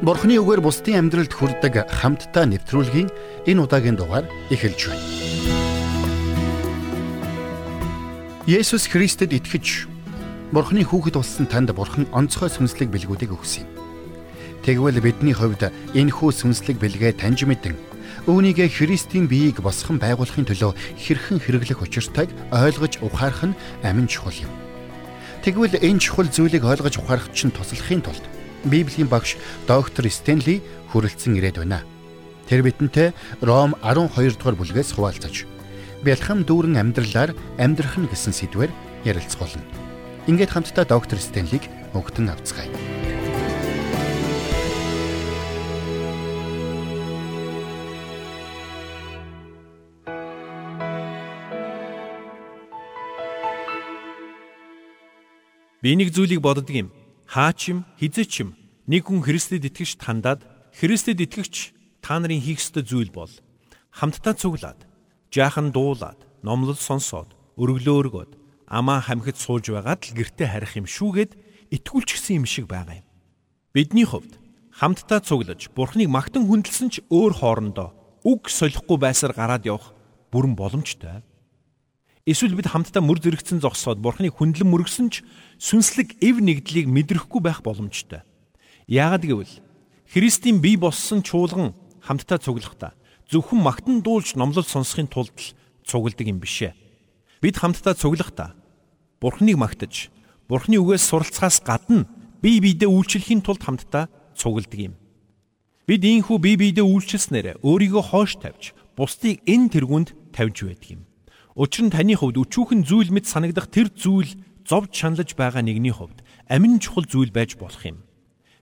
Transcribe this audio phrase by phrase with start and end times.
[0.00, 3.12] Бурхны үгээр бусдын амьдралд хүрдэг хамтдаа нэвтрүүлгийн
[3.44, 5.04] энэ удаагийн дугаар эхэлж байна.
[8.48, 9.92] Есүс Христэд итгэж
[10.56, 13.76] Бурхны хүүхэд болсон танд Бурхан онцгой сүнслэг бэлгүүдийг өгсөн юм.
[14.64, 17.76] Тэгвэл бидний хувьд энэ хүү сүнслэг бэлгээ таньж мэдэн
[18.24, 24.52] үүнийгэ Христийн биеийг босгон байгуулахын төлөө хэрхэн хэрэглэх учиртайг ойлгож ухаарах нь амин чухал юм.
[25.44, 30.60] Тэгвэл энэ чухал зүйлийг ойлгож ухаарах чинь туслахын тулд Библийн багш доктор Стенли
[30.92, 31.80] хүрэлцэн ирээд байна.
[32.44, 35.46] Тэр бидэнтэй Ром 12 дугаар бүлгээс хуваалцаж
[36.04, 38.72] бэлхэм дүүрэн амьдралаар амьдрах нь гэсэн сэдвээр
[39.04, 39.64] ярилцгаулна.
[40.28, 41.64] Ингээд хамтдаа доктор Стенлиг
[41.96, 42.68] өгтөн авцгаая.
[55.80, 56.92] Би нэг зүйлийг боддог юм
[57.24, 58.59] хаа ч юм хизээ ч юм
[58.90, 60.42] нэг хүн Христэд итгэж тандаад
[60.74, 61.70] Христэд итгэгч
[62.02, 63.30] та нарын хийх ёстой зүйл бол
[63.94, 64.82] хамтдаа цуглаад
[65.30, 68.32] жаахан дуулаад номлол сонсоод өргөлөө өргөөд
[68.66, 71.38] амаа хамхид сууж байгаад л гэрте харих юм шүүгээд
[71.70, 73.06] итгүүлчихсэн юм шиг байгаа юм.
[73.70, 74.42] Бидний хувьд
[74.74, 77.94] хамтдаа цуглаж Бурхныг магтан хүндэлсэн ч өөр хоорондоо
[78.26, 79.94] үг солихгүй байсаар гараад явах
[80.34, 81.22] бүрэн боломжтой.
[82.26, 85.22] Эсвэл бид хамтдаа мөр зэрэгцэн зогсоод Бурхныг хүндлэн мөргсөн ч
[85.62, 88.26] сүнслэг эв нэгдлийг мэдрэхгүй байх боломжтой.
[88.90, 89.54] Яагад гэвэл
[90.10, 92.98] Христийн бие болсон чуулган хамтдаа цуглахдаа
[93.30, 95.54] зөвхөн магтан дуулж номлол сонсохын тулд
[95.86, 96.74] цугладаг юм бишээ.
[97.38, 98.58] Бид хамтдаа цуглахдаа
[99.22, 100.10] Бурхныг магтаж,
[100.50, 102.10] Бурхны үгээс суралцахаас гадна
[102.42, 104.98] бие биедээ үйлчлэхийн тулд хамтдаа цугладаг юм.
[105.86, 111.06] Бид ийхүү бие биедээ үйлчлснээр өөрийгөө хоош тавьж, бусдыг энэ тэргүнд тавьж байдаг юм.
[111.54, 114.34] Учир нь таны хувьд өчүүхэн зүйл мэд санагдах тэр зүйл
[114.66, 118.02] зовж шаналж байгаа нэгний хувьд амин чухал зүйл байж болох юм.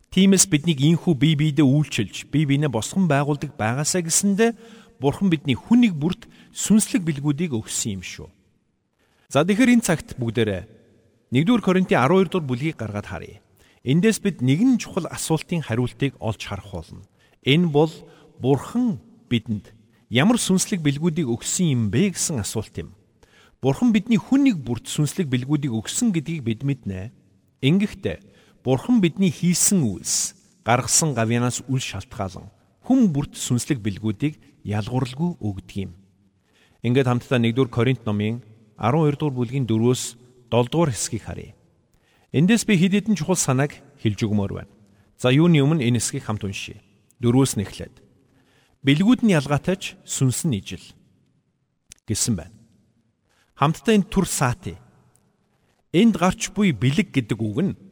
[0.09, 4.57] Тиймээс биднийг ийхүү бие биедээ үйлчилж, бие биенээ босгон байгуулдаг байгаасаа гэсэндэ
[4.99, 8.29] Бурхан бидний хүнийг бүрт сүнслэг бэлгүүдийг өгсөн юм шүү.
[9.29, 10.65] За тэгэхээр энэ цагт бүгдээрээ
[11.31, 13.39] 1-р Коринтын 12 дугаар бүлгийг гаргаад харъя.
[13.85, 17.05] Эндээс бид нэгэн чухал асуултын хариултыг олж харах болно.
[17.45, 17.93] Энэ бол
[18.41, 18.99] Бурхан
[19.29, 19.77] бидэнд
[20.09, 22.97] ямар сүнслэг бэлгүүдийг өгсөн юм бэ гэсэн асуулт юм.
[23.61, 27.13] Бурхан бидний хүнийг бүрт сүнслэг бэлгүүдийг өгсөн гэдгийг бид мэднэ.
[27.61, 28.17] Ингэхдээ
[28.69, 32.53] Бурхан бидний хийсэн үйлс, гаргасан гавьянаас үл шалтгаалan
[32.85, 35.97] хүм бүрт сүнслэг бэлгүүдийг ялгуурлгүй өгдөг юм.
[36.85, 38.45] Ингээд хамтдаа 1-р Коринт номын
[38.77, 40.21] 12 дугаар бүлгийн 4-өөс
[40.53, 41.57] 7 дугаар хэсгийг харъя.
[42.37, 43.73] Эндээс би хэд хэдэн чухал санааг
[44.05, 44.73] хэлж өгмөр байна.
[45.17, 46.85] За юуны өмнө энэ хэсгийг хамт уншийе.
[47.25, 48.05] 4-өөс нэхлээд
[48.85, 50.85] бэлгүүд нь ялгаатайч сүнс нь ижил
[52.05, 52.53] гэсэн байна.
[53.57, 54.77] Хамтдаа энэ төр саати.
[55.97, 57.88] Энд гарч буй бэлэг гэдэг үг нь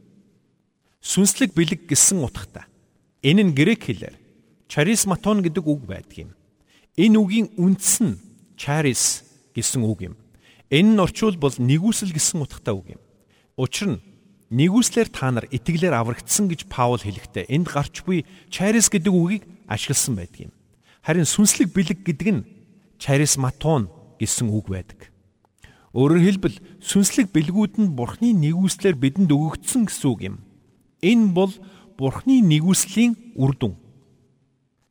[1.07, 2.67] сүнслэг бэлэг гэсэн утгатай.
[3.23, 4.15] Энэ нь грек хэлээр
[4.67, 6.31] charismaton гэдэг үг байдаг юм.
[6.99, 8.19] Энэ үгийн үндэс нь
[8.59, 9.23] charis
[9.55, 10.15] гэсэн үг юм.
[10.67, 13.01] Энэ нь орчуулбал нэгүсэл гэсэн утгатай үг юм.
[13.55, 14.03] Учир нь
[14.51, 20.19] нэгүслэр та нар итгэлээр аврагдсан гэж Паул хэлэхдээ энд гарч буй charis гэдэг үгийг ашигласан
[20.19, 20.53] байдаг юм.
[21.07, 22.47] Харин сүнслэг бэлэг гэдэг нь
[22.99, 23.87] charismaton
[24.19, 25.07] гэсэн үг байдаг.
[25.95, 30.37] Өөрөөр хэлбэл сүнслэг бэлгүүд нь Бурхны нэгүслэр бидэнд өгөгдсөн гэсэн үг юм.
[31.01, 31.53] Энэ бол
[31.97, 33.73] Бурхны нэгүслийн үр дүн.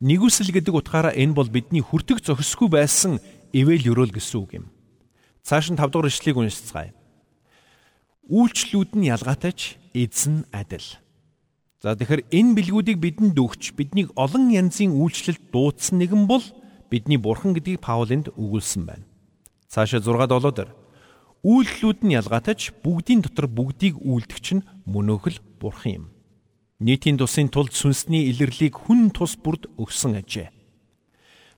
[0.03, 3.23] Нэгүсэл гэдэг утгаараа энэ бол бидний хүртэг зохисгүй байсан
[3.55, 4.65] ивэл өрөөл гэсэн үг юм.
[5.47, 6.91] Цааш нь 5 дугаар ишлэгийг уншицгаая.
[8.27, 10.85] Үйлчлүүд нь ялгаатайч эзэн адил.
[11.79, 16.43] За тэгэхээр энэ бэлгүүдийг бидэнд өгч биднийг олон янзын үйлчлэлд дуудсан нэгэн бол
[16.91, 19.07] бидний бурхан гэдгийг Паулинд өгүүлсэн байна.
[19.71, 20.69] Цаашаа 6 7 дээр
[21.47, 26.05] үйлчлүүд нь ялгаатайч бүгдийн дотор бүгдийг үйлдэгч нь мөнөөхөл бурхан юм.
[26.83, 30.51] Нийтийн тусын тулд сүнсний илэрлийг хүн тус бүрд өгсөн ажээ.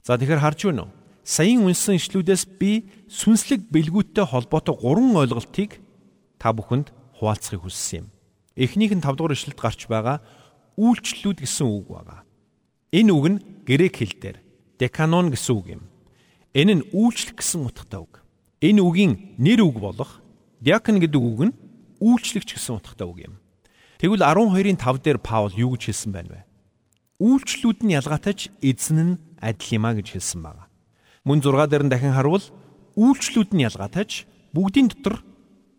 [0.05, 0.93] За тэгэхээр харж байна уу?
[1.25, 5.81] Саяын үнсэн ишлүүдээс би сүнслэг бэлгүүттэй холбоотой гурван ойлголтыг
[6.37, 8.07] та бүхэнд хуваалцахыг хүссэн юм.
[8.53, 10.21] Эхнийх нь 5 дугаар ишлэлд гарч байгаа
[10.77, 12.21] үйлчлүүд гэсэн үг байна.
[12.93, 14.37] Энэ үг нь грек хэл дээр
[14.77, 15.83] деканон гэсэн үг юм.
[16.53, 18.18] Энэ нь үйлчлэх гэсэн утгатай үг.
[18.59, 20.19] Энэ үгийн нэр үг болох
[20.59, 21.55] диакон гэдэг үг нь
[22.03, 23.35] үйлчлэгч гэсэн утгатай үг юм.
[23.99, 26.41] Тэгвэл 12-ын 5 дээр Паул юу гэж хэлсэн байна вэ?
[27.23, 30.67] Үйлчлүүд нь ялгаатайч эзэн нь адил юмаа гэж хэлсэн байна.
[31.23, 32.43] Мөн 6 дээр нь дахин харуул
[32.99, 35.23] үйлчлүүд нь ялгаатайч бүгдийн дотор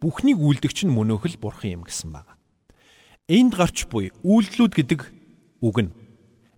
[0.01, 2.37] бүхнийг үйлдэгч нь мөнөөхөл бурхан юм гэсэн байна.
[3.29, 5.01] Энд гарч буй үйлдэлүүд гэдэг
[5.61, 5.93] үг нь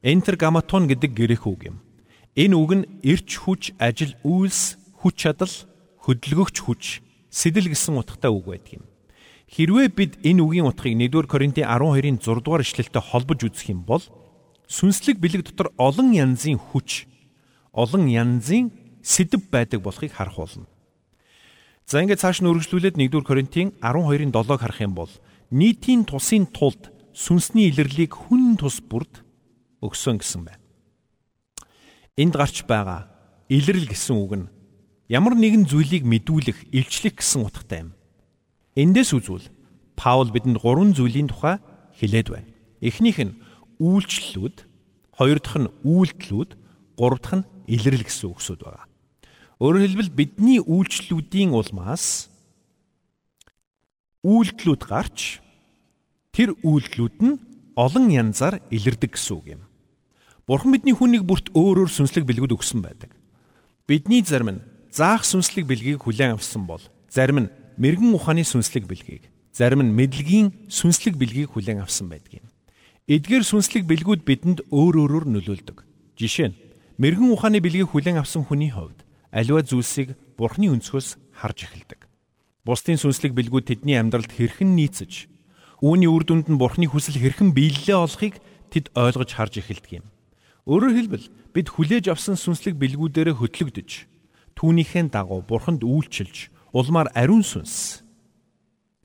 [0.03, 1.77] энтергаматон гэдэг грек үг юм.
[2.39, 5.53] Энэ үг нь эрч хүч, ажил, үйлс, хүч чадал,
[6.03, 6.83] хөдөлгөгч хүч,
[7.31, 8.85] сэтэл гэсэн утгатай үг байдаг юм.
[9.53, 14.03] Хэрвээ бид энэ үгийн утгыг 1-р Коринтын 12-ын 6 дугаар ишлэлтэй холбож үзэх юм бол
[14.67, 17.07] сүнслэг бэлэг дотор олон янзын хүч,
[17.77, 18.73] олон янзын
[19.05, 20.67] сэдв байдаг болохыг харах болно.
[21.85, 25.13] За ингээд цааш нь үргэлжлүүлээд 1-р Коринтын 12-ын 7-ыг харах юм бол
[25.53, 29.21] нийтийн тусын тулд сүнсний илэрлийг хүн тус бүрд
[29.85, 30.65] өгсөн гэсэн байна.
[32.17, 33.13] Энд гарч байгаа
[33.53, 34.47] илэрл гэсэн үг нь
[35.13, 37.93] ямар нэгэн зүйлийг мэдүүлэх, илчлэх гэсэн утгатай юм.
[38.81, 39.53] Эндээс үзвэл
[39.93, 41.61] Паул бидэнд гурван зүйлийн тухай
[42.01, 42.49] хэлээд байна.
[42.81, 43.37] Эхнийх нь
[43.77, 44.65] үйлчлэлүүд,
[45.13, 46.51] хоёр дахь нь үйлдэлүүд,
[46.97, 48.89] гурав дахь нь илрэл гэсэн үгсүүд байгаа.
[49.61, 52.33] Өөрөөр хэлбэл бидний үйлчлэлүүдийн улмаас
[54.25, 55.45] үйлдэлүүд гарч
[56.33, 57.37] тэр үйлдэлүүд нь
[57.77, 59.63] олон янзаар илэрдэг гэсэн үг юм.
[60.49, 63.13] Бурхан бидний хүнийг бүрт өөрөөр сүнслэг бэлгүүд өгсөн байдаг.
[63.87, 69.33] Бидний зарим нь заах сүнслэг бэлгийг хүлээн авсан бол зарим нь мэрэгэн ухааны сүнслэг бэлгийг,
[69.49, 72.47] зарим нь мэдлэгийн сүнслэг бэлгийг хүлээн авсан байдаг юм.
[73.09, 75.79] Эдгээр сүнслэг бэлгүүд бидэнд өөр өөрөөр нөлөөлдөг.
[76.21, 76.59] Жишээ нь
[77.01, 79.01] мэрэгэн ухааны бэлгийг хүлээн авсан хүний хувьд
[79.33, 82.05] аливаа зүйлсийг Бурхны өнцгөөс харж эхэлдэг.
[82.69, 85.33] Бусдын сүнслэг бэлгүүд тэдний амьдралд хэрхэн нийцэж,
[85.81, 90.07] үүний үр дүнд нь Бурхны хүсэл хэрхэн биелэлээ олохыг тэд ойлгож харж эхэлдэг юм.
[90.69, 94.12] Өөрөөр хэлбэл бид хүлээж авсан сүнслэг бэлгүүдээр хөтлөгдөж
[94.59, 98.03] түүнийхээ дагуу бурханд үйлчилж улмаар ариун сүнс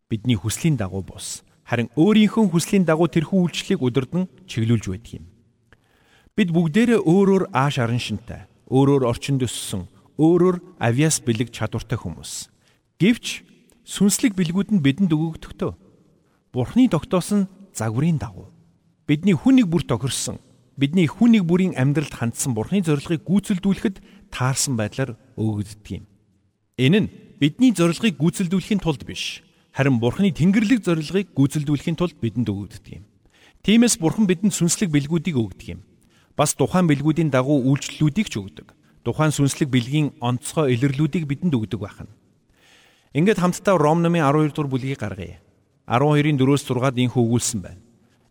[0.09, 5.25] бидний хүслийн дагуу бус харин өөрийнхөө хүслийн дагуу тэрхүү үйлчлэлийг удирдан чиглүүлж байдаг юм.
[6.37, 12.47] Бид бүгдээрээ өөрөөр ааш арын шинтэй, өөрөөр орчинд өссөн, өөрөөр авиас бэлэг чадвартай хүмүүс.
[13.01, 13.43] Гэвч
[13.83, 15.71] сүнслэг бэлгүүд нь бидэнд өгөгдөхтөө.
[16.55, 18.47] Бурхны тогтоосон загварын дагуу
[19.07, 20.39] бидний хүнийг бүр тохирсон
[20.75, 26.05] бидний хүн нэг бүрийн амьдралд хандсан бурхны зорилгыг гүйцэлдүүлэхэд таарсан байдлаар өгөгддөг юм.
[26.77, 29.43] Энэ нь бидний зорилгыг гүйцэлдүүлэхийн тулд биш,
[29.73, 33.05] харин бурхны тэнгэрлэг зорилгыг гүйцэлдүүлэхийн тулд бидэнд өгөгддөг юм.
[33.67, 35.81] Тиймээс бурхан бидэнд сүнслэг бэлгүүдийг өгдөг юм.
[36.37, 38.71] Бас тухайн бэлгүүдийн дагуу үйлчлэлүүдийг ч өгдөг.
[39.03, 42.07] Тухайн сүнслэг бэлгийн онцгой илэрлүүдийг бидэнд өгдөг байна.
[43.17, 45.41] Ингээд хамтдаа Ром номын 12 дугаар бүлгийг гаргая.
[45.89, 47.81] 12-ын 4-өөс 6-ад инх өгүүлсэн байна.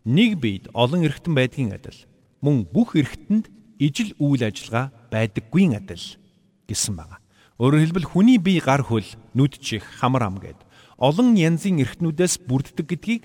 [0.07, 1.99] Нэг биед олон эргэтэн байдгийн адил
[2.41, 3.51] мөн бүх эргэтэнд
[3.81, 6.05] ижил үйл ажиллагаа байдаггүй адил
[6.67, 7.17] гэсэн байна.
[7.57, 10.59] Өөрөөр хэлбэл хүний бие гар хөл, нүд чих, хамар ам гэд
[10.97, 13.23] олон янзын эргэтнүүдээс бүрддэг гэдгийг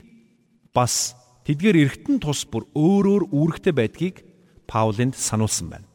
[0.72, 1.12] бас
[1.44, 4.16] тэдгээр эргэтэн тус бүр өөрөөр үүрэгтэй байдгийг
[4.64, 5.88] Паулинд сануулсан байна.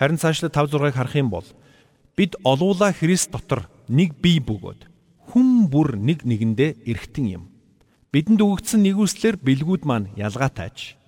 [0.00, 1.44] Харин цаашлаа 5 6-ыг харах юм бол
[2.16, 4.88] бид олуула Христ дотор нэг бие бөгөөд
[5.32, 7.44] хүн бүр нэг нэгэндээ эргэтэн юм.
[8.12, 11.02] Бидэнд өгөгдсөн нэгүслэр бэлгүүд маань ялгаатайч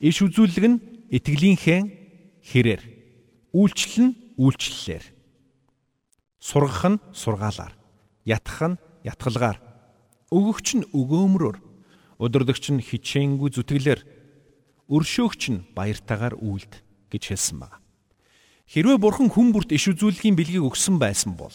[0.00, 0.80] Иш үзүүлэг нь
[1.12, 1.80] итгэлийнхээ
[2.40, 2.82] хэрээр,
[3.52, 5.04] үйлчлэл нь үйлчлэлээр.
[6.40, 7.74] Сургах нь сургаалаар,
[8.24, 9.58] ятгах нь ятгалгаар,
[10.32, 11.58] өгөгч нь өгөөмрөөр,
[12.22, 14.00] удирдагч нь хичээнгүй зүтгэлээр,
[14.88, 17.78] өршөөгч нь баяртайгаар үйлд гэж хэлсэн байна.
[18.70, 21.54] Хэрвээ бурхан хүн бүрт иш үзүүлэхийн бэлгийг өгсөн байсан бол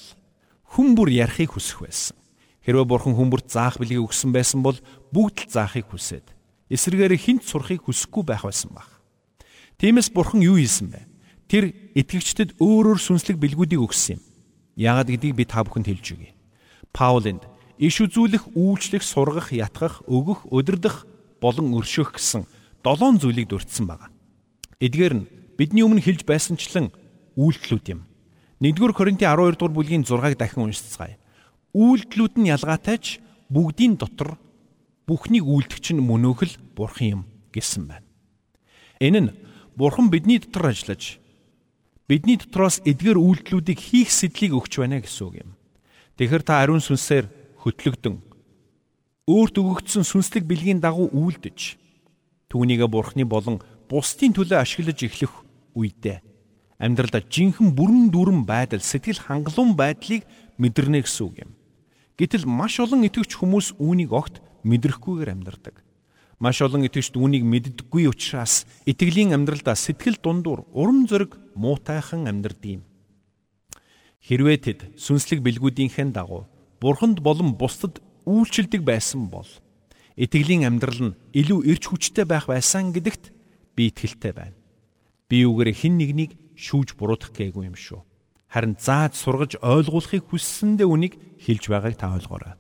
[0.76, 2.20] хүн бүр ярахыг хүсэх байсан.
[2.68, 4.76] Хэрвээ бурхан хүн бүрт заах бэлгийг өгсөн байсан бол
[5.16, 6.36] бүгд л заахыг хүсээд
[6.68, 8.90] эсрэгээр хинт сурахыг хүсэхгүй байх байсан баг.
[9.80, 11.15] Тиймээс бурхан юу хийсэн бэ?
[11.46, 14.22] Тэр итгэгчдэд өөрөөр сүнслэг бэлгүүдийг өгсөн юм.
[14.76, 16.32] Яагаад гэдгийг би та бүхэнд хэлж өгье.
[16.90, 17.46] Паулинд
[17.78, 21.06] иш үзүүлэх, үйлчлэх, сургах, ятгах, өгөх, удирдах
[21.38, 22.50] болон өршөөх гэсэн
[22.82, 24.10] долоон зүйлийг дурдсан байна.
[24.82, 25.28] Эдгээр нь
[25.60, 26.90] бидний өмнө хэлж байсанчлан
[27.38, 28.02] үйлдэлүүд юм.
[28.60, 31.20] 1-р Коринтын 12 дугаар бүлгийн 6-ыг дахин уншицгаая.
[31.76, 33.20] Үйлдэлүүд нь ялгаатайч
[33.52, 34.40] бүгдийн дотор
[35.06, 37.22] бүхнийг үйлдэгч нь мөнөөхөл бурхан юм
[37.54, 38.08] гэсэн байна.
[39.04, 39.30] Энэ нь
[39.76, 41.20] бурхан бидний дотор ажиллаж
[42.06, 45.52] бидний дотроос эдгээр үйлдэлүүдийг хийх сэдлийг өгч байна гэсэн үг юм.
[46.18, 47.26] Тэгэхээр та ариун сүнсээр
[47.66, 48.22] хөтлөгдөн
[49.26, 51.82] өөрт өгөгдсөн сүнслэг бэлгийн дагуу үйлдэж
[52.54, 53.58] түүнийгэ бурхны болон
[53.90, 55.34] бусдын төлөө ашиглаж эхлэх
[55.74, 56.22] үедээ
[56.78, 60.28] амьдралдаа жинхэнэ бүрэн дүүрэн байдал сэтгэл хангалуун байдлыг
[60.62, 61.52] мэдэрнэ гэсэн үг юм.
[62.20, 65.85] Гэтэл маш олон итгэвч хүмүүс үүнийг огт мэдрэхгүйгээр амьдардаг.
[66.40, 72.84] Маш олон итгэгчд үүнийг мэддэггүй учраас итгэлийн амьдралдаа сэтгэл дундуур урам зориг муутайхан амьдардаг юм.
[74.20, 76.44] Хэрвээ тэд сүнслэг бэлгүүдийнхээ дагуу
[76.84, 79.48] бурханд болон бусдад үйлчлдэг байсан бол
[80.20, 83.32] итгэлийн амьдрал нь илүү эрч хүчтэй байх байсан гэдэгт
[83.80, 84.60] би итгэлтэй байна.
[85.32, 88.04] Би үгээр хэн нэгнийг шүүж буруудах гээгүй юм шүү.
[88.52, 92.56] Харин зааж сургаж ойлгуулахыг хүссэндээ үнийг хэлж байгааг та ойлгоорой.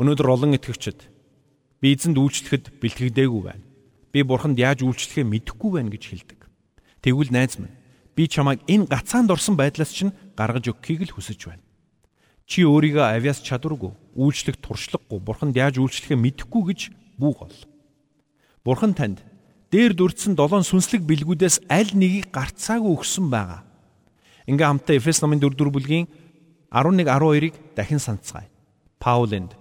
[0.00, 1.15] Өнөөдөр олон итгэгчид
[1.86, 3.62] би эзэнд үйлчлэхэд бэлтгэдэггүй байна.
[4.10, 6.40] Би бурханд яаж үйлчлэхээ мэдэхгүй байна гэж хэлдэг.
[6.98, 7.70] Тэгвэл найз минь
[8.18, 11.62] би чамайг энэ гацаанд орсон байдлаас чинь гаргаж өгөхийг л хүсэж байна.
[12.42, 16.80] Чи өөрийгөө авяас чадваргүй, үйлчлэх туршлагагүй, бурханд яаж үйлчлэхээ мэдэхгүй гэж
[17.22, 17.54] бүү гол.
[18.66, 19.22] Бурхан танд
[19.70, 23.62] дээр дурдсан долоон сүнслэг бэлгүүдээс аль нэгийг гарцаагүй өгсөн байгаа.
[24.50, 26.10] Ингээ хамтдаа Эфес номын 4-4 бүлгийн
[26.74, 28.50] 11-12-ыг дахин санацгаая.
[28.98, 29.54] Паул энд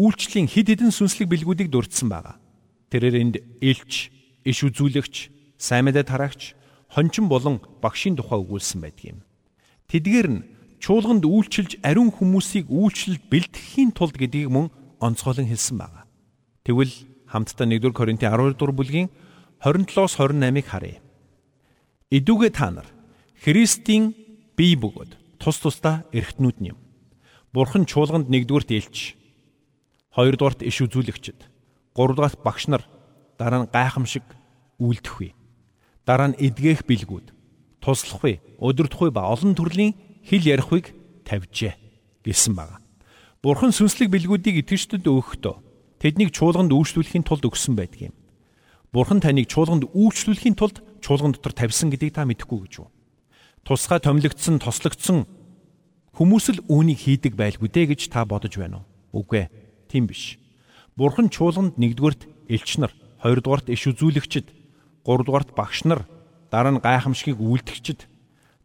[0.00, 2.40] үйлчлэлийн хид хідэн сүнслэг бэлгүүдийг дурдсан байгаа.
[2.88, 4.08] Тэрээр энд элч,
[4.48, 5.28] иш үзүүлэгч,
[5.60, 6.56] сайн мэдээ тараагч,
[6.88, 9.20] хончин болон багшийн тухай өгүүлсэн байдгийм.
[9.92, 10.46] Тэдгээр нь
[10.80, 14.72] чуулганд үйлчилж ариун хүмүүсийг үйлчлэлд бэлтгэхийн тулд гэдгийг мөн
[15.04, 16.08] онцгойлон хэлсэн байна.
[16.64, 16.94] Тэгвэл
[17.28, 19.08] хамтдаа 1-р Коринтын 12 дугаар бүлгийн
[19.60, 20.98] 27-оос 28-ыг харъя.
[22.08, 22.88] Идүүгээ та нар
[23.44, 24.16] Христийн
[24.56, 26.78] бие бөгөөд тус тусдаа эргэтнүүд юм.
[27.52, 29.19] Бурхан чуулганд 1-дүгээрт элч,
[30.14, 31.46] 2-дугаарт иш үзүүлэгчд,
[31.94, 32.82] 3-дугаарт багш нар,
[33.38, 34.26] дараа нь гайхамшиг
[34.82, 35.34] үйлдэхгүй.
[36.02, 37.30] Дараа нь эдгээх бэлгүүд,
[37.78, 39.94] туслахгүй, өдөртхгүй ба олон төрлийн
[40.26, 41.74] хэл ярихыг тавьжээ
[42.26, 42.82] гэсэн байна.
[43.40, 45.56] Бурхан сүнслэг бэлгүүдийг итгэжтэд өгөхдөө
[46.02, 48.14] тэднийг чуулганд үйлчлүүлэхийн тулд өгсөн байдаг юм.
[48.92, 52.92] Бурхан таныг чуулганд үйлчлүүлэхийн тулд чуулган дотор тавьсан гэдгийг та мэдэхгүй гэж юу?
[53.64, 55.24] Тусгай томилогдсон, тослогдсон
[56.16, 59.24] хүмүүс л үүнийг хийдэг байлгүй дээ гэж та бодож байна уу?
[59.24, 59.48] Үгүй ээ.
[59.90, 60.38] Тийм биш.
[60.94, 64.46] Бурхан чуулганд нэгдүгээрт элч нар, хоёрдугаарт иш үзүүлэгчд,
[65.02, 66.06] гуравдугаарт багш нар,
[66.54, 68.06] дараа нь гайхамшигыг үйлдэгчд,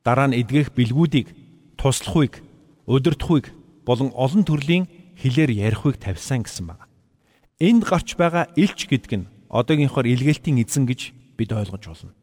[0.05, 1.33] дараа нь эдгэх бэлгүүдийг,
[1.81, 2.45] туслахыг,
[2.85, 3.49] өдөртхүйг
[3.89, 4.85] болон олон төрлийн
[5.17, 6.85] хэлээр ярихыг тавьсан гэсэн байна.
[7.57, 11.01] Энд гарч байгаа элч гэдэг нь одоогийнхоор илгээлтийн эзэн гэж
[11.37, 12.13] бид ойлгож болно.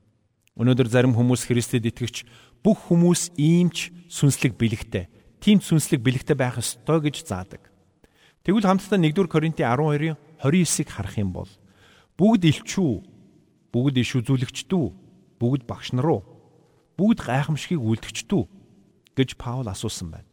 [0.55, 2.29] Өнөөдөр зарим хүмүүс Христэд итгэгч
[2.63, 5.09] бүх хүмүүс иймч сүнслэг бэлэгтэй,
[5.41, 7.72] тийм сүнслэг бэлэгтэй байх ёстой гэж заадаг.
[8.43, 11.51] Тэгвэл хамтдаа 1-р Коринтын 12-ын 29-ыг харах юм бол
[12.19, 12.93] бүгд элчүү,
[13.71, 14.87] бүгд иш үзүүлэгчдүү,
[15.39, 16.23] бүгд багш нар уу,
[16.99, 18.43] бүгд гайхамшигыг үлдгчдүү
[19.15, 20.29] гэж Паул асуусан байна.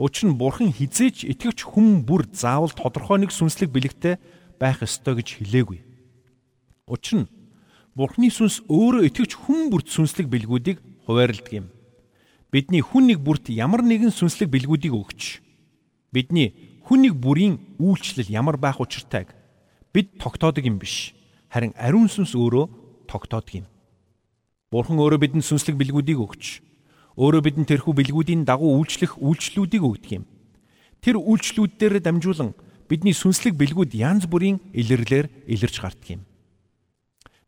[0.00, 4.16] Учир нь бурхан хизээч итгэвч хүм бүр заавал тодорхой нэг сүнслэг бэлэгтэй
[4.56, 5.84] байх ёстой гэж хэлээгүй.
[6.88, 7.30] Учир нь
[7.94, 11.68] бурхны сүнс өөрөө итгэвч хүм бүрт сүнслэг бэлгүүдийг хуваарилдаг юм.
[12.50, 15.44] Бидний хүн нэг бүрт ямар нэгэн сүнслэг бэлгүүдийг өгч
[16.10, 19.32] бидний хүн нэг бүрийн үйлчлэл ямар байх учиртайг
[19.92, 21.16] бид тогтоодог юм биш.
[21.48, 23.66] Харин ариун сүнс өөрөө тогтоодог юм.
[24.68, 26.44] Бурхан өөрөө бидэнд сүнслэг бэлгүүдийг өгч
[27.16, 30.24] өөрөө бидэнд тэрхүү бэлгүүдийн дагуу үйлчлэх үйлчлүүдийг өгдөг юм.
[30.98, 32.52] Тэр үйлчлүүдээр дамжуулан
[32.90, 36.22] бидний сүнслэг бэлгүүд янз бүрийн илэрлэлээр илэрч гардаг юм.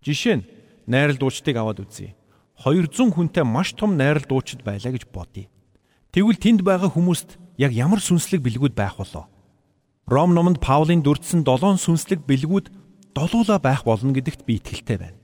[0.06, 0.46] Жишээ нь
[0.86, 2.14] найрал дуучдыг аваад үзье.
[2.62, 5.50] 200 хүнтэй маш том найрал дуучид байлаа гэж бодъё.
[6.14, 9.28] Тэгвэл тэнд байгаа хүмүүст яг ямар сүнслэг бэлгүүд байх болоо?
[10.06, 12.70] Ром номонд Паулийн дүрдсэн 7 сүнслэг бэлгүүд
[13.16, 15.18] долуула байх болно гэдэгт би итгэлтэй байна.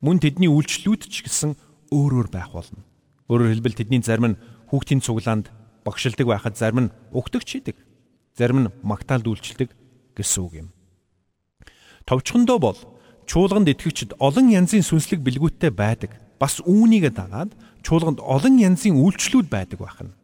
[0.00, 1.58] Мөн тэдний үйлчлүүд ч гэсэн
[1.90, 2.86] өөр өөр байх болно.
[3.28, 4.40] Өөрөөр хэлбэл тэдний зарим нь
[4.70, 5.50] хүүхдийн цуглаанд
[5.84, 7.76] багшилдаг байхад зарим нь өгтөгч хийдэг.
[8.38, 9.74] Зарим нь магтаалд үйлчилдэг
[10.16, 10.68] гэсэн үг юм.
[12.06, 12.78] Товчхондоо бол
[13.26, 16.16] чуулганд итгэгчид олон янзын сүнслэг бэлгүүттэй байдаг.
[16.40, 17.52] Бас үүнийг дагаад
[17.84, 20.14] чуулганд олон янзын үйлчлүүд байдаг байна.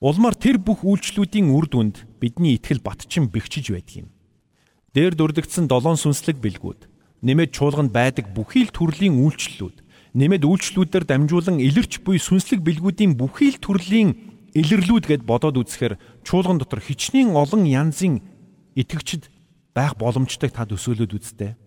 [0.00, 4.08] Улмаар тэр бүх үйлчлүүдийн үр дүнд бидний итгэл батчин бэхжиж байдаг юм.
[4.94, 6.86] Дээр дүрдэгдсэн долоон сүнслэг бэлгүүд
[7.22, 9.82] нэмээд чуулганд байдаг бүхий л төрлийн үйлчлүүд
[10.14, 14.14] нэмээд үйлчлүүдээр дамжуулан илэрч буй сүнслэг бэлгүүдийн бүхий л төрлийн
[14.54, 18.22] илэрлүүд гэд бодоод үзэхээр чуулган дотор хичнээн олон янзын
[18.78, 19.26] итгэгчд
[19.74, 21.58] байх боломжтой та төсөөлөд үзтээ.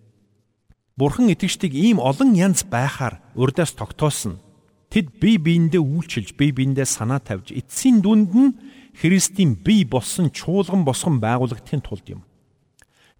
[0.96, 4.40] Бурхан итгэгчдийг ийм олон янз байхаар урдаас тогтоосон.
[4.88, 8.56] Тэд бие биендээ үйлчилж, бие биендээ санаа тавьж, эцсийн дүнд нь
[8.96, 12.22] Христийн бие болсон чуулган босгон байгуулагдахын тулд юм.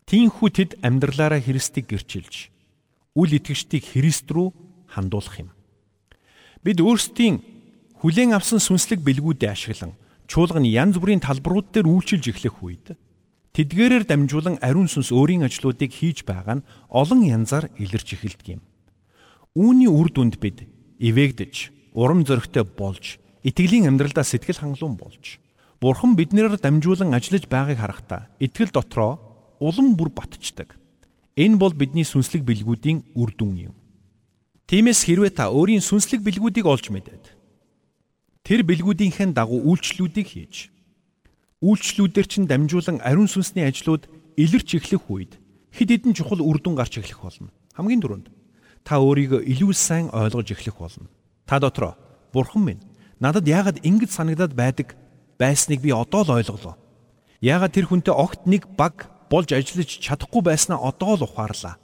[0.08, 2.50] Тиймээс тэд амьдралаараа Христийг гэрчилж,
[3.20, 4.56] үл итгэгчдийг Христ рүү
[4.88, 5.52] хандуулах юм.
[6.64, 7.44] Бид өөрсдийн
[8.00, 10.00] хүлээн авсан сүнслэг бэлгүүдээ ашиглан
[10.32, 12.96] чуулганы янз бүрийн талбарууд дээр үйлчилж эхлэх үед
[13.58, 18.62] тэдгээрээр дамжуулан ариун сүнс өөрийн ажлуудыг хийж байгаа нь олон янзаар илэрч эхэлдэг юм.
[19.58, 20.70] Үүний үр дүнд бид
[21.00, 25.40] эвэгдэж, урам зоригтой болж, итгэлийн амьдралдаа сэтгэл хангалуун болж,
[25.78, 29.22] Бурхан биднээр дамжуулан ажиллаж байгааг харахтаа итгэл дотроо
[29.62, 30.74] улам бүр батчдаг.
[31.38, 33.76] Энэ бол бидний сүнслэг бэлгүүдийн үр дүн юм.
[34.66, 37.26] Тиймээс хэрвээ та өөрийн сүнслэг бэлгүүдийг олж мэдээд
[38.42, 40.74] тэр бэлгүүдийнхээ дагуу үйлчлүүдийг хийж
[41.62, 45.38] үйлчлүүдээр чинь дамжуулан ариун сүнсний ажлууд илэрч эхлэх үед
[45.78, 47.54] хэд хэдэн чухал үр дүн гарч эхлэх болно.
[47.78, 48.28] Хамгийн түрүүнд
[48.88, 51.12] та өөрийгөө илүү сайн ойлгож эхлэх болно.
[51.44, 52.00] Та дотроо
[52.32, 52.86] бурхан минь
[53.20, 54.96] надад яагаад ингэж санагдаад байдаг
[55.36, 56.80] байсныг би одоо л ойлголоо.
[57.44, 61.76] Яагаад тэр хүнтэй огт нэг баг болж ажиллаж чадахгүй байснаа одоо л ухаарлаа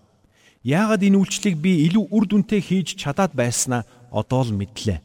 [0.63, 3.83] Яагаад энэ үйлчлэгийг би илүү үр дүнтэй хийж чадаад байснаа
[4.15, 5.03] одоо л мэдлээ.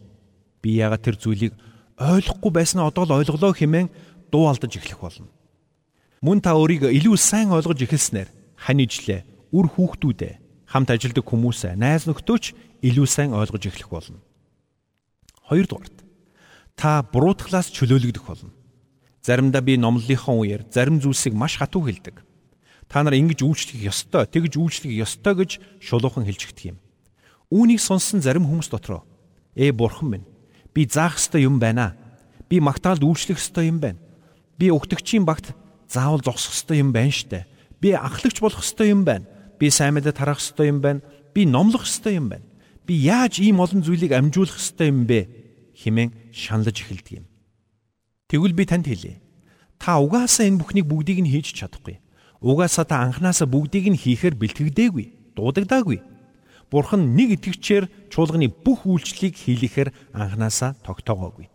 [0.63, 1.59] Би яагаад тэр зүйлийг
[1.99, 3.91] ойлгохгүй байснаа одоо л ойлголоо хэмээн
[4.31, 5.27] дуу алдаж эхлэх болно.
[6.23, 10.35] Мөн та өөрийгөө илүү сайн ойлгож эхэлснээр хань ижлээ, үр хүүхдүүдээ,
[10.69, 12.45] хамт ажилладаг хүмүүсээ найз нөхдөөч
[12.85, 14.21] илүү сайн ойлгож эхлэх болно.
[15.49, 16.05] Хоёрдугаарт
[16.77, 18.53] та буруутглаас чөлөөлөгдөх болно.
[19.25, 22.21] Заримдаа би номлолынхон үеэр зарим зүйлсийг маш хатуу хэлдэг.
[22.87, 26.79] Та нар ингэж үйлчлэх ёстой, тэгж үйлчлэх ёстой гэж шулуухан хэлчихдэг юм.
[27.49, 29.05] Үүнийг сонссон зарим хүмүүс дотроо
[29.57, 30.27] "Ээ бурхан минь,
[30.73, 31.97] би заах ёстой юм байна.
[32.49, 33.99] Би магтаалд үйлчлэх ёстой юм байна.
[34.57, 35.53] Би өгтөгчийн багт
[35.89, 37.45] заавал зогсох ёстой юм байна штэ.
[37.81, 39.27] Би анхлагч болох ёстой юм байна.
[39.59, 41.03] Би сайн мэдээ тарах ёстой юм байна.
[41.35, 42.47] Би номлох ёстой юм байна.
[42.87, 45.29] Би яаж ийм олон зүйлийг амжуулах ёстой юм бэ?
[45.79, 47.27] хэмээн шаналж эхэлдэг юм.
[48.27, 49.23] Тэгвэл би танд хэлье.
[49.79, 52.03] Та угаасаа энэ бүхнийг бүгдийг нь хийж чадахгүй.
[52.43, 56.03] Угаасаа та анханасаа бүгдийг нь хийхээр бэлтгэдэггүй, дуудагдаагүй.
[56.71, 61.47] Бурхан нэг итгэгчээр чуулганы бүх үйлчлэлийг хийлэхээр анханасаа тогтоогоогүй.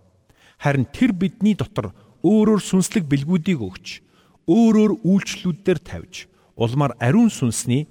[0.58, 1.92] Харин тэр бидний дотор
[2.24, 4.02] өөрөөр сүнслэг бэлгүүдийг өгч,
[4.48, 7.86] өөрөөр үйлчлэлүүдээр тавьж, улмаар ариун сүнсний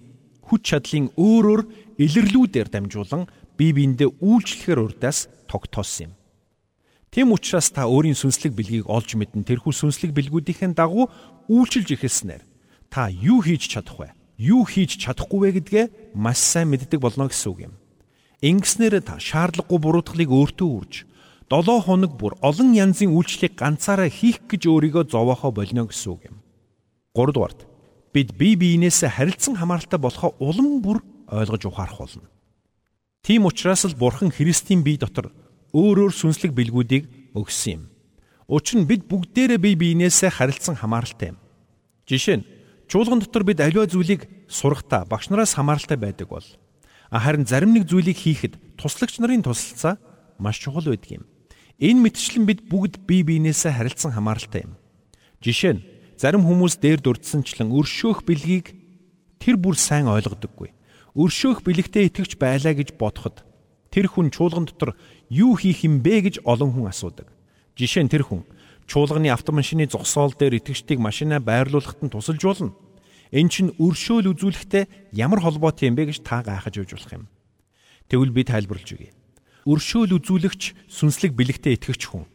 [0.53, 1.63] хүч чадлын өөрөөр
[1.97, 3.25] илэрлүүдээр дамжуулан
[3.57, 6.23] бие биендээ үйлчлэхээр урдаас тогтоосон юм.
[7.13, 11.09] Тэм учраас та өөрийн сүнслэг бэлгийг олж мэдэн тэрхүү сүнслэг бэлгүүдийн дагуу
[11.49, 12.45] үйлчилж эхэлснээр
[12.93, 14.09] та юу хийж чадах вэ?
[14.37, 17.75] Юу хийж чадахгүй вэ гэдгээ маш сайн мэддэг болно гэсэн үг юм.
[18.41, 20.95] Ингэснээр та шаардлагагүй буруутгалыг өөртөө үрж
[21.53, 26.37] 7 хоног бүр олон янзын үйлчлэлийг ганцаараа хийх гэж өөрийгөө зовоохоо болно гэсэн үг юм.
[27.13, 27.72] 3 дугаарт
[28.13, 32.29] бид бие биенээсээ харилцан хамааралтай болохоо улам бүр ойлгож ухаарах болно.
[33.25, 35.33] Тийм учраас л Бурхан Христийн бие дотор
[35.73, 37.83] өөрөөр сүнслэг бэлгүүдийг өгсөн юм.
[38.49, 41.39] Учир нь бид бүгдээрээ бие биенээсээ харилцсан хамааралтай юм.
[42.05, 42.49] Жишээ нь
[42.93, 46.45] чуулган дотор бид аливаа зүйлийг сурахтаа багш нараас хамааралтай байдаг бол
[47.09, 49.97] харин зарим нэг зүйлийг хийхэд туслагч нарын тусалцаа
[50.37, 51.25] маш чухал байдаг юм.
[51.81, 54.77] Энэ мэтчлэн бид бүгд бие биенээсээ харилцсан хамааралтай юм.
[55.41, 55.85] Жишээ нь
[56.23, 58.79] зарим хүмүүс дээр дурдсанчлан өршөөх бэлгийг
[59.43, 60.71] тэр бүр сайн ойлгодоггүй.
[61.19, 63.43] Өршөөх бэлэгтээ итгэвч байлаа гэж бодоход
[63.91, 64.95] тэр хүн чуулган дотор
[65.27, 67.27] юу хийх юм бэ гэж олон хүн асуудаг.
[67.75, 68.47] Жишээ нь тэр хүн
[68.87, 72.71] чуулганы автомашины зогсоол дээр итгэжтийг машинаа байрлуулахад нь тусалж болно.
[73.35, 77.27] Эн чинь өршөөл үзүүлэхтэй ямар холбоотой юм бэ гэж та гайхаж өгж болох юм.
[78.07, 79.11] Тэгвэл би тайлбарлаж өгье.
[79.67, 82.31] Өршөөл үзүүлэгч сүнслэг бэлэгтээ итгэгч хүн.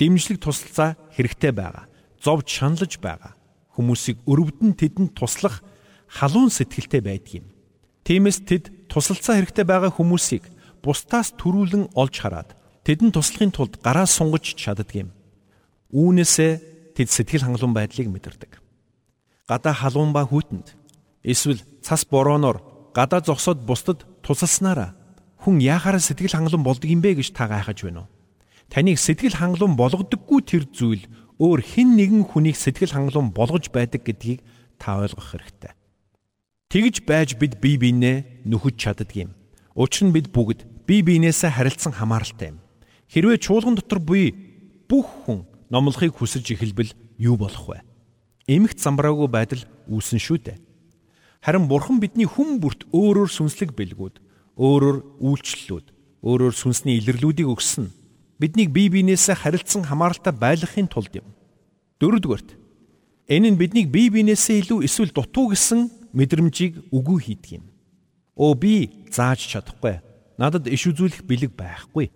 [0.00, 1.89] Дэмжлэг тусалцаа хэрэгтэй байгаа.
[2.20, 3.34] Зовж шаналж байгаа.
[3.74, 5.64] Хүмүүсийг өрөвдөн тэдэнд туслах
[6.06, 7.46] халуун сэтгэлтэй байдаг юм.
[8.04, 10.44] Тиймээс тэд тусалцаа хэрэгтэй байгаа хүмүүсийг
[10.84, 15.10] бусдаас төрүүлэн олж хараад тэдэнд туслахын тулд гараа сунгаж чаддаг юм.
[15.94, 18.52] Үүнээсээ тэд сэтгэл хангалуун байдлыг мэдэрдэг.
[19.48, 20.76] Гадаа халуун ба хүйтэнд
[21.24, 22.60] эсвэл цас борооноор
[22.92, 24.92] гадаа зогсоод бусдад тусалснараа
[25.40, 28.12] хүн яахаараа сэтгэл хангалуун болдог юм бэ гэж та гайхаж байна уу?
[28.68, 31.04] Таныг сэтгэл хангалуун болгодоггүй тэр зүйл
[31.40, 34.44] өөр хэн нэгэн хүнийг сэтгэл хангалуун болгож байдаг гэдгийг
[34.76, 35.72] та ойлгох хэрэгтэй.
[36.68, 39.32] Тэгж байж бид бие биенээ нөхөж чаддаг юм.
[39.72, 42.60] Учир нь бид бүгд бие биенээсээ харилцсан хамааралтай юм.
[43.08, 44.36] Хэрвээ чуулган дотор буй
[44.84, 47.80] бүх хүн номлохыг хүсэж эхэлбэл юу болох вэ?
[48.46, 50.58] Эмэгт замбраагүй байдал үүсэн шүү дээ.
[51.40, 54.20] Харин бурхан бидний хүн бүрт өөрөөр сүнслэг бэлгүүд,
[54.60, 55.86] өөрөөр үйлчлэлүүд,
[56.20, 57.88] өөрөөр сүнсний илэрлүүдийг өгсөн.
[58.40, 61.28] Биднийг бие биенээсээ харилцсан хамааралтай байлгахын тулд юм.
[62.00, 62.56] Дөрөвдүгээрт
[63.28, 67.64] энэ нь биднийг бие биенээсээ илүү эсвэл дутуу гэсэн мэдрэмжийг үгүй хийдэг юм.
[68.40, 70.00] Оо би зааж чадахгүй
[70.40, 72.08] Надад иш үзүүлэх бэлэг байхгүй.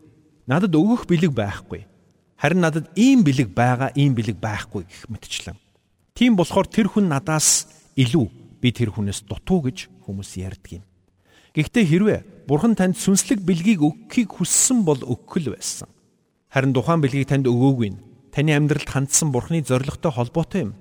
[0.49, 1.85] Надад өгөх бэлэг байхгүй.
[2.41, 5.61] Харин надад ийм бэлэг байгаа, ийм бэлэг байхгүй гэх мэтчлэн.
[6.17, 7.69] Тийм болохоор тэр хүн надаас
[8.01, 8.25] илүү
[8.65, 10.85] би тэр хүнээс дутуу гэж хүмүүс ярьдаг юм.
[11.53, 15.93] Гэхдээ хэрвээ Бурхан танд сүнслэг бэлгийг өгөхийг хүссэн бол өгөх л байсан.
[16.55, 17.99] Харин тухайн бэлгийг танд өгөөгүй нь
[18.31, 20.79] таны амьдралд хандсан Бурханы зоригтой холбоотой юм.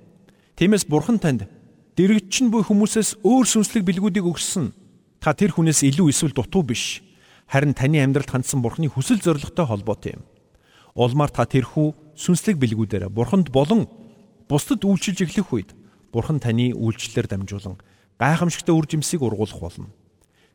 [0.54, 1.50] Тиймээс Бурхан танд
[1.98, 4.70] дэрэгчин буй хүмүүсээс өөр сүнслэг бэлгүүдийг өгсөн.
[5.18, 7.02] Та тэр хүнээс илүү эсвэл дутуу биш
[7.50, 10.22] харин таны амьдралд хандсан Бурхны хүсэл зоригтой холбоотой юм.
[10.94, 13.90] Улмаар та тэрхүү сүнслэг бэлгүүдээр Бурханд болон
[14.46, 15.74] бусдад үйлчилж эхлэх үед
[16.14, 17.82] Бурхан таны үйлчлэлээр дамжуулан
[18.22, 19.90] гайхамшигтай үр жимсийг ургуулах болно.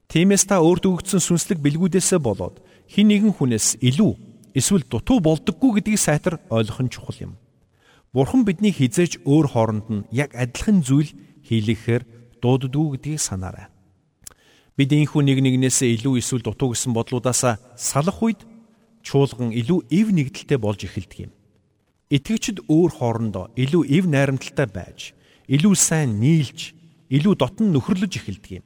[0.07, 5.99] Тиймээс та өөрт өгөгдсөн сүнслэг бэлгүүдээсээ болоод хин нэгэн хүнээс илүү эсвэл дутуу болдоггүй гэдгийг
[5.99, 7.33] сайтар ойлгох нь чухал юм.
[8.13, 11.13] Бурхан бидний хизээж өөр хооронд нь яг адилхан зүйл
[11.45, 12.03] хийлгэхээр
[12.41, 13.69] дууддгүй гэдгийг санаарай.
[14.79, 18.41] Бид энхүү нэг нэгнээсээ илүү эсвэл дутуу гэсэн бодлуудаасаа салах үед
[19.03, 21.31] чуулган илүү эв нэгдэлтэй болж эхэлдэг юм.
[22.09, 25.13] Итгэгчд өөр хоорондоо илүү эв найрамдалтай байж,
[25.45, 26.73] илүү сайн нийлж,
[27.13, 28.65] илүү дотн нөхөрлөж эхэлдэг юм.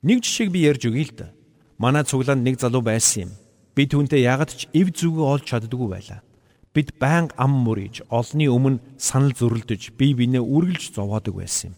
[0.00, 1.28] Нэг жишээг би ярьж өгье л да.
[1.76, 3.32] Манай цуглаанд нэг залуу байсан юм.
[3.80, 6.20] Би түүнтэй ягаад ч эв зүгөө олж чаддаггүй байлаа.
[6.76, 11.76] Бид байнга ам мөрийж, олны өмнө санал зөрөлдөж, бие биенээ үргэлж зовоодог байсан юм.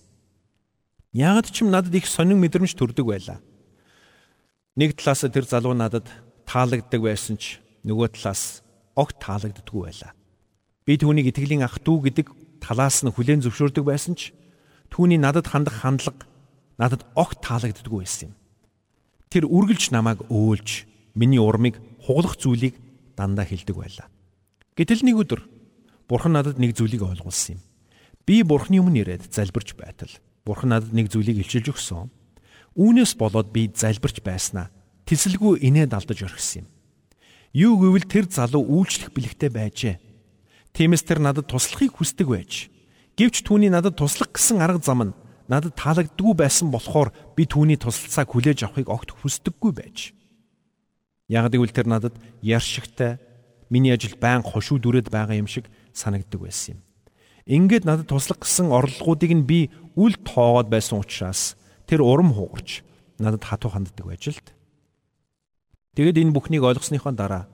[1.14, 3.38] Ягаад ч юм надад их сонин мэдрэмж төрдөг байлаа.
[4.74, 6.10] Нэг талаас тэр залуу надад
[6.42, 8.66] таалагддаг байсан ч нөгөө талаас
[8.98, 10.10] огт таалагддаггүй байлаа.
[10.82, 14.34] Би түүнийг итгэлийн ах トゥ гэдэг талаас нь хүлээн зөвшөөрдөг байсан ч
[14.90, 16.26] түүний надад хандах хандлага
[16.82, 18.38] надад огт таалагддаггүй байсан юм.
[19.30, 22.74] Тэр үргэлж намайг өөлж, миний урмыг хуглах зүйлийг
[23.16, 24.08] дандаа хэлдэг байлаа.
[24.76, 25.40] Гэтэл нэг өдөр
[26.10, 27.62] Бурхан надад нэг зүйлийг ойлгуулсан юм.
[28.26, 30.10] Би Бурханы өмнө ирээд залбирч байтал
[30.44, 32.10] Бурхан надад нэг зүйлийг илчилж өгсөн.
[32.74, 34.68] Үүнээс болоод би залбирч байснаа
[35.06, 36.68] тэсэлгүй инээд алдаж орхисон юм.
[37.52, 39.96] Юу гэвэл тэр залуу үйлчлэх бэлэгтэй байжээ.
[40.72, 42.72] Тиймээс тэр надад туслахыг хүсдэг байж.
[43.20, 45.16] Гэвч түүний надад туслах гэсэн арга зам нь
[45.52, 50.16] надад таалагддгүй байсан болохоор би түүний тусалцааг хүлээж авахыг огт хүсдэггүй байж.
[51.28, 53.18] Яг гэвэл тэр надад яршигтай
[53.70, 56.80] миний ажил байн хошуу дүрээд байгаа юм шиг санагддаг байсан юм.
[57.46, 61.56] Ингээд надад туслах гэсэн орлогоодыг нь би үл тоогоод байсан учраас
[61.86, 62.86] тэр урам хугарч
[63.18, 64.38] надад хатуу ханддаг байж л.
[65.98, 67.50] Тэгэд энэ бүхнийг ойлгосныхоо дараа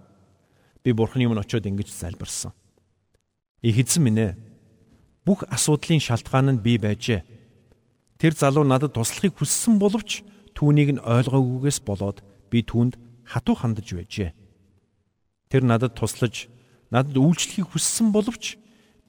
[0.85, 2.53] би бурхны өмнө очиод ингэж залбирсан.
[3.63, 4.39] Их эзэн минь ээ.
[5.27, 7.25] Бүх асуудлын шалтгаан нь би байжээ.
[8.19, 10.23] Тэр залуу надад туслахыг хүссэн боловч
[10.55, 12.95] түүнийг нь ойлгоогүйгээс болоод би түүнд
[13.29, 14.33] хатуу хандаж байжээ.
[15.53, 16.49] Тэр надад туслаж,
[16.89, 18.57] надад үйлчлэхийг хүссэн боловч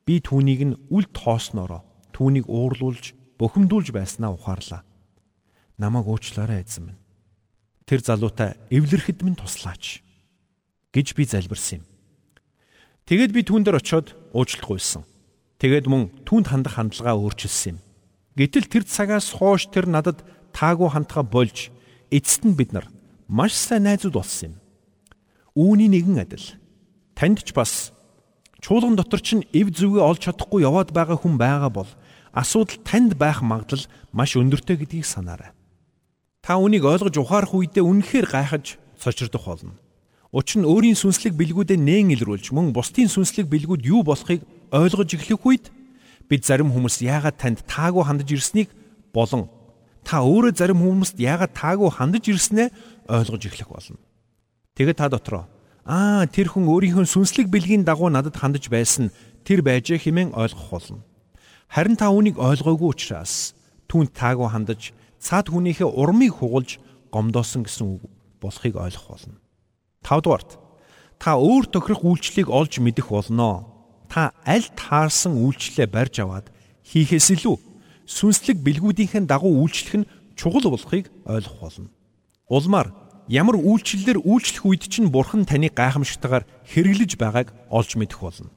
[0.04, 4.84] би түүнийг нь үл тоосноороо түүнийг уурлуулж, бухимдуулж байснаа ухаарлаа.
[5.80, 7.00] Намайг уучлаарай эзэн минь.
[7.88, 10.04] Тэр залуутай эвлэрхэд минь туслаач
[10.92, 11.88] гэж би залбирсан юм.
[13.08, 15.08] Тэгэд би түүн дээр очиод уучлах гуйсан.
[15.64, 17.84] Тэгээд мөн түүнд хандах хандлага өөрчилсөн юм.
[18.36, 21.72] Гэтэл тэр цагаас хойш тэр надад таагүй хандхаа болж
[22.12, 22.92] эцэст нь бид нар
[23.30, 24.56] маш сайн найзууд болсон юм.
[25.54, 26.58] Үүний нэгэн адил
[27.14, 27.94] танд ч бас
[28.58, 31.90] чуулган дотор чинь эв зүгээ олж чадахгүй яваад байгаа хүн байгаа бол
[32.34, 35.54] асуудал танд байх магадлал маш өндөртэй гэдгийг санаарай.
[36.42, 39.78] Та үнийг ойлгож ухаарах үедээ үнэхээр гайхаж цочирдох болно.
[40.34, 44.42] Учир нь өөрийн сүнслэг бэлгүүдэд нээн илрүүлж мөн бусдын сүнслэг бэлгүүд юу болохыг
[44.74, 45.66] ойлгож эхлэх үед
[46.30, 48.70] бид зарим хүмүүс яагаад танд таагүй хандаж ирснийг
[49.14, 49.50] болон
[50.10, 52.74] та өөрөө зарим хүмүүст яагаад таагүй хандаж ирснээ
[53.06, 54.02] ойлгож эхлэх болно.
[54.74, 55.46] Тэгээд та дотроо
[55.86, 59.14] аа тэр хүн өөрийнхөө сүнслэг бэлгийн дагуу надад хандаж байсан
[59.46, 61.06] тэр байжээ хэмээн ойлгох болно.
[61.70, 63.54] Харин та үүнийг ойлгоогүй учраас
[63.86, 66.82] түүнд таагүй хандаж цаад хүнийхээ урмыг хугалж
[67.14, 68.10] гомдоосон гэсэн үг
[68.42, 69.38] болохыг ойлгох болно.
[70.02, 70.58] 5 дугаарт
[71.22, 73.70] та өөр тохирох үйлчлэлийг олж мэдэх болноо.
[74.10, 76.50] Та аль таарсан үйлчлэлээ барьж аваад
[76.82, 77.69] хийхээс илүү
[78.10, 81.90] сүнслэг бэлгүүдийнхэн дагуу үйлчлэх нь чухал болохыг ойлгох болно.
[82.50, 82.90] Улмаар
[83.30, 88.50] ямар үйлчлэлээр үйлчлэх үед чинь бурхан таныг гайхамшигтайгаар хэрэглэж байгааг олж мэдэх болно.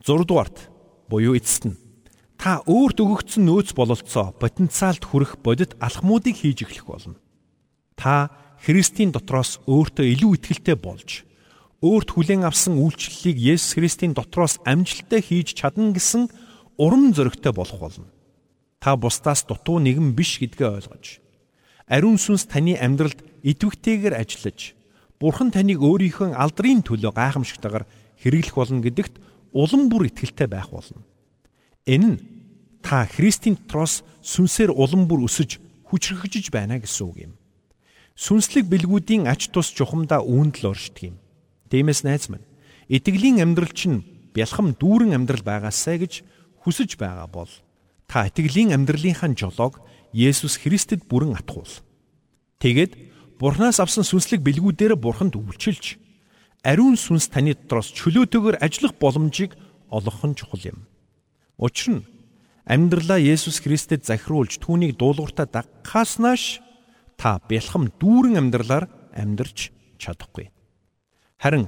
[0.00, 0.72] 6 дугаарт
[1.12, 1.76] буюу эцэст нь
[2.40, 7.20] та өөрт өгөгдсөн нөөц бололцоо потенциалд хүрэх бодит алхмуудыг хийж эхлэх болно.
[7.96, 8.32] Та
[8.64, 11.28] Христийн дотроос өөртөө илүү ихтэй болж
[11.84, 16.32] өөрт хүлээн авсан үйлчлэлийг Есүс Христийн дотроос амжилттай хийж чадна гэсэн
[16.80, 18.08] урам зоригтой болох болно.
[18.84, 21.24] Та бусдаас дутуу нэгэн биш гэдгээ ойлгож
[21.88, 24.76] ариун сүнс таны амьдралд идэвхтэйгээр ажиллаж
[25.16, 27.88] Бурхан таныг өөрийнхөө алдрын төлөө гайхамшигтайгаар
[28.20, 29.14] хэрэглэх болно гэдэгт
[29.56, 31.00] улам бүр итгэлтэй байх болно.
[31.88, 32.20] Энэ нь
[32.84, 37.32] та Христийн дотроос сүнсээр улам бүр өсөж хүчрхэгжиж байна гэсэн үг юм.
[38.20, 41.16] Сүнслэг бэлгүүдийн ач тус чухамдаа үүнд л оршдог юм.
[41.72, 42.44] Дэмэс найз минь
[42.92, 44.04] итгэлийн амьдрал чинь
[44.36, 46.20] бялхам дүүрэн амьдрал байгаасай гэж
[46.60, 47.48] хүсэж байгаа бол
[48.14, 49.82] та итгэлийн амьдралынхаа жолоог
[50.14, 51.66] Есүс Христэд бүрэн атгуул.
[52.62, 52.94] Тэгэд
[53.42, 55.98] Бурханаас авсан сүнслэг бэлгүүдээр Бурханд үйлчилж
[56.62, 59.58] ариун сүнс таны дотроос чөлөөтэйгээр ажиллах боломжийг
[59.90, 60.86] олгох нь чухал юм.
[61.58, 62.06] Учир нь
[62.70, 66.62] амьдралаа Есүс Христэд захируулж түүнийг дуулууртаа дагахаас нааш
[67.18, 70.54] та бэлхам дүүрэн амьдралаар амьдрч чадахгүй.
[71.42, 71.66] Харин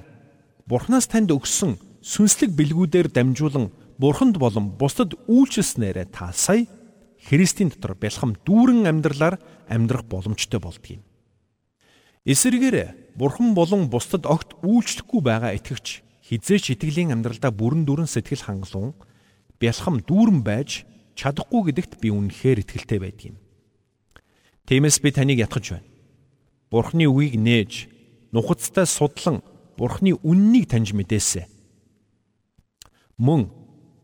[0.70, 1.74] Бурханаас танд өгсөн
[2.06, 6.68] сүнслэг бэлгүүдээр дамжуулан Бурханд болон бусдад үйлчлснээрээ та сая
[7.26, 11.00] Христийн дотор бэлхам дүүрэн амьдралаар амьдрах боломжтой болдгийг.
[12.26, 18.92] Эсвэргээр Бурхан болон бусдад огт үйлчлэхгүй байгаа итгэгч хизээч итгэлийн амьдралдаа бүрэн дүрэн сэтгэл хангалуун
[19.56, 20.84] бялхам дүүрэн байж
[21.16, 23.34] чадахгүй гэдэгт би үнэхээр итгэлтэй байдгийг.
[24.68, 25.88] Тиймээс би таныг ятгах байна.
[26.68, 27.72] Бурхны үгийг нээж,
[28.34, 29.40] нухацтай судлан
[29.78, 31.46] Бурхны үннийг таньж мэдээсэ.
[33.16, 33.55] Мөн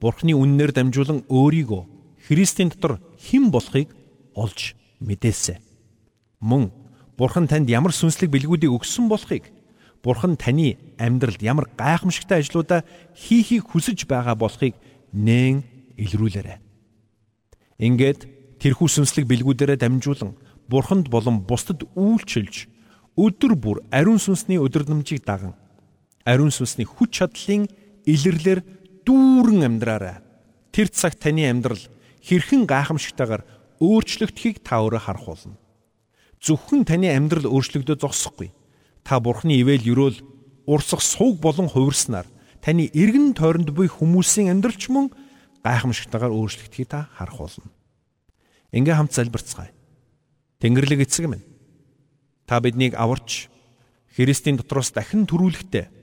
[0.03, 1.83] Бурхны үннээр дамжуулан өөрийгөө
[2.27, 3.95] Христийн дотор хэн болохыг
[4.35, 5.63] олж мэдээсэ.
[6.43, 6.75] Мөн
[7.15, 9.47] Бурхан танд ямар сүнслэг бэлгүүдийг өгсөн болохыг
[10.03, 12.83] Бурхан таны амьдралд ямар гайхамшигтай ажлуудаа
[13.15, 14.75] хийхийг хүсэж байгаа болохыг
[15.15, 15.63] нээн
[15.95, 16.59] илрүүлээрэй.
[17.79, 18.27] Ингээд
[18.59, 20.35] тэрхүү сүнслэг бэлгүүдээрээ дамжуулан
[20.67, 22.67] Бурханд болон бусдад үйлчилж
[23.15, 25.55] өдөр бүр ариун сүнсний өдөрдмжийг даган
[26.25, 27.69] ариун сүнсний хүч чадлын
[28.07, 28.63] илэрлэр
[29.07, 30.23] дүүрэн амьдраарай.
[30.73, 31.81] Тэр цаг таны амьдрал
[32.23, 33.43] хэрхэн гайхамшигтайгаар
[33.83, 35.57] өөрчлөгдөхийг та өөрөө харах болно.
[36.39, 38.55] Зөвхөн таны амьдрал өөрчлөгдөж зогсохгүй.
[39.03, 40.23] Та Бурхны ивэл юрөөл
[40.67, 42.27] урсах сууг болон хувирснаар
[42.63, 45.11] таны эргэн тойронд буй хүмүүсийн амьдралч мөн
[45.67, 47.71] гайхамшигтайгаар өөрчлөгдөхийг та харах болно.
[48.71, 49.75] Ингээ хамт залбирцгаая.
[50.63, 51.45] Тэнгэрлэг эцэг минь.
[52.47, 53.51] Та биднийг аварч
[54.15, 56.02] Христийн дотроос дахин төрүүлэхдээ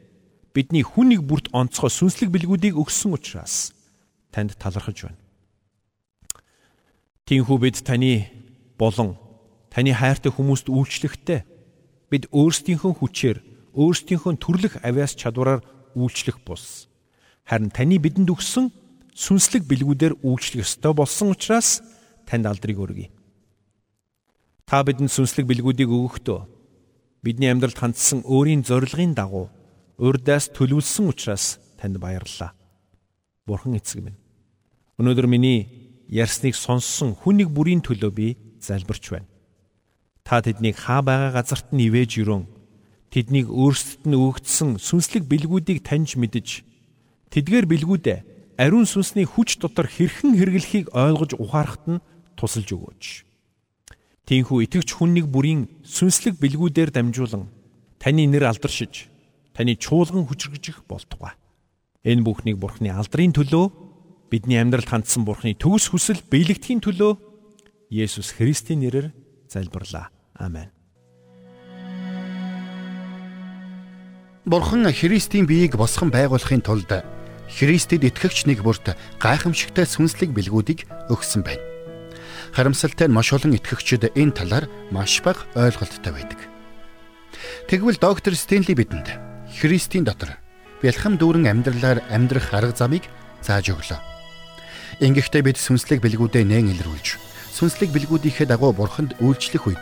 [0.53, 3.71] бидний хүнийг бүрт онцгой сүнслэг бэлгүүдийг өгсөн учраас
[4.33, 5.19] танд талархаж байна.
[7.29, 8.29] Тинхүү бид таны
[8.81, 9.17] болон
[9.69, 11.39] таны хайртай хүмүүст үйлчлэхдээ
[12.09, 13.37] бид өөрсдийнхөө хүчээр
[13.77, 15.61] өөрсдийнхөө төрлөх авяас чадвараар
[15.93, 16.89] үйлчлэх бус.
[17.45, 18.73] Харин таны бидэнд өгсөн
[19.13, 21.85] сүнслэг бэлгүүдээр үйлчлэх ёстой болсон учраас
[22.25, 23.13] танд алдрыг өргөе.
[24.65, 26.39] Та бидэнд сүнслэг бэлгүүдийг өгөхдөө
[27.21, 29.53] бидний амьдралд хандсан өөрийн зорилгын дагуу
[29.99, 32.55] урдаас төлөвлөсөн учраас танд баярлалаа.
[33.45, 34.17] Бурхан эцэг минь.
[34.97, 35.67] Өнөөдөр миний
[36.07, 38.27] ярьсныг сонссон хүнийг бүрийн төлөө би
[38.63, 39.27] залбирч байна.
[40.23, 42.47] Та тэднийг хаа байгаа газарт нь ивэж өрөн
[43.11, 46.61] тэднийг өөрсдөд нь өгдсөн сүнслэг бэлгүүдийг таньж мэдж
[47.33, 48.19] тэдгээр бэлгүүдээ
[48.61, 52.03] ариун сүнсний хүч дотор хэрхэн хэрэглэхийг ойлгож ухаарахт нь
[52.37, 53.03] тусалж өгөөч.
[54.29, 57.49] Тинхүү итгэвч хүннийг бүрийн сүнслэг бэлгүүдээр дамжуулан
[57.97, 59.09] таны нэр алдаршиж
[59.53, 61.35] таны чуулган хүчрэгжих болтугай.
[62.03, 63.65] Энэ бүхнийг Бурхны алдрын төлөө
[64.31, 67.17] бидний амьдралд хандсан Бурхны төгс хүсэл биелэгдэхийн төлөө
[67.89, 69.09] Есүс Христийн нэрээр
[69.49, 70.13] залбирлаа.
[70.37, 70.69] Амен.
[74.45, 76.89] Бурхан Христийн биеийг босгон байгуулахын тулд
[77.49, 81.65] Христэд итгэгч нэг бүрт гайхамшигтай сүнслэг бэлгүүдийг өгсөн байна.
[82.53, 86.39] Харамсалтай нь маш олон итгэгчид энэ талаар маш бага ойлголттой байдаг.
[87.69, 90.37] Тэгвэл доктор Стенли бидэнд Христийн дотор
[90.81, 93.09] бэлхэм дүүрэн амьдралаар амьдрах арга замыг
[93.41, 93.99] зааж өглөө.
[95.01, 97.17] Ингэхдээ бид сүнслэг бэлгүүдээ нээн илрүүлж,
[97.55, 99.81] сүнслэг бэлгүүдийнхээ дагуу бурханд үйлчлэх үед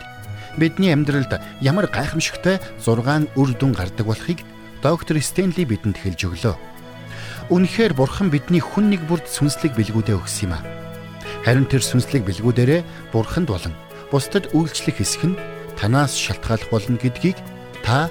[0.58, 4.42] бидний амьдралд ямар гайхамшигтай 6 үр дүн гардаг болохыг
[4.82, 6.56] доктор Стенли бидэнд хэлж өглөө.
[7.54, 10.66] Үнэхээр бурхан бидний хүн нэг бүрд сүнслэг бэлгүүдээ өгсөн юм а.
[11.46, 13.74] Харин тэр сүнслэг бэлгүүдээрээ бурханд болон
[14.10, 15.40] бусдад үйлчлэх хэсэг нь
[15.78, 17.38] танаас шалтгааллах болно гэдгийг
[17.86, 18.10] та